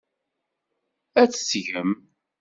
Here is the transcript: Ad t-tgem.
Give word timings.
Ad 1.21 1.29
t-tgem. 1.31 1.91